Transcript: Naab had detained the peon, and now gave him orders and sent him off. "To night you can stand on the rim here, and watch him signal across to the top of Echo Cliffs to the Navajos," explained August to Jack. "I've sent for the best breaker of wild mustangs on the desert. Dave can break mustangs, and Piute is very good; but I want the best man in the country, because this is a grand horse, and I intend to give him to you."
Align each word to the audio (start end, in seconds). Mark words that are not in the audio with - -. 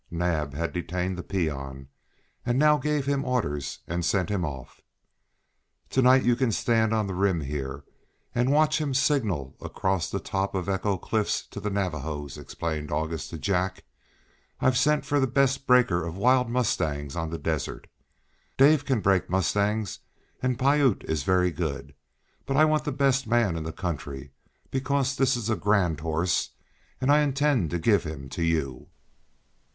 Naab 0.09 0.55
had 0.55 0.73
detained 0.73 1.15
the 1.15 1.21
peon, 1.21 1.87
and 2.43 2.57
now 2.57 2.79
gave 2.79 3.05
him 3.05 3.23
orders 3.23 3.81
and 3.85 4.03
sent 4.03 4.29
him 4.31 4.43
off. 4.43 4.81
"To 5.91 6.01
night 6.01 6.23
you 6.23 6.35
can 6.35 6.51
stand 6.51 6.91
on 6.91 7.05
the 7.05 7.13
rim 7.13 7.41
here, 7.41 7.83
and 8.33 8.51
watch 8.51 8.81
him 8.81 8.95
signal 8.95 9.55
across 9.61 10.09
to 10.09 10.17
the 10.17 10.23
top 10.23 10.55
of 10.55 10.67
Echo 10.67 10.97
Cliffs 10.97 11.45
to 11.45 11.59
the 11.59 11.69
Navajos," 11.69 12.35
explained 12.39 12.91
August 12.91 13.29
to 13.29 13.37
Jack. 13.37 13.83
"I've 14.59 14.75
sent 14.75 15.05
for 15.05 15.19
the 15.19 15.27
best 15.27 15.67
breaker 15.67 16.03
of 16.03 16.17
wild 16.17 16.49
mustangs 16.49 17.15
on 17.15 17.29
the 17.29 17.37
desert. 17.37 17.85
Dave 18.57 18.85
can 18.85 19.01
break 19.01 19.29
mustangs, 19.29 19.99
and 20.41 20.57
Piute 20.57 21.03
is 21.03 21.21
very 21.21 21.51
good; 21.51 21.93
but 22.47 22.57
I 22.57 22.65
want 22.65 22.85
the 22.85 22.91
best 22.91 23.27
man 23.27 23.55
in 23.55 23.65
the 23.65 23.71
country, 23.71 24.31
because 24.71 25.15
this 25.15 25.37
is 25.37 25.47
a 25.47 25.55
grand 25.55 25.99
horse, 25.99 26.55
and 26.99 27.11
I 27.11 27.19
intend 27.19 27.69
to 27.69 27.77
give 27.77 28.03
him 28.03 28.29
to 28.29 28.41
you." 28.41 28.87